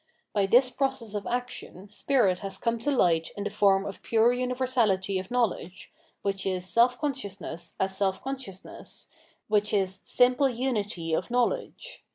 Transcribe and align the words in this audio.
By 0.33 0.47
this 0.47 0.71
process 0.71 1.13
of 1.13 1.27
action 1.27 1.91
spirit 1.91 2.39
has 2.39 2.57
come 2.57 2.79
to 2.79 2.89
hght 2.89 3.29
in 3.37 3.43
the 3.43 3.51
form 3.51 3.85
of 3.85 4.01
pure 4.01 4.35
universahty 4.35 5.19
of 5.19 5.29
knowledge, 5.29 5.93
which 6.23 6.43
is 6.43 6.67
self 6.67 6.97
consciousness 6.97 7.75
as 7.79 7.97
self 7.97 8.19
con 8.23 8.35
sciousness, 8.37 9.05
which 9.47 9.71
is 9.71 10.01
simple 10.03 10.49
unity 10.49 11.13
of 11.13 11.29
knowledge. 11.29 12.03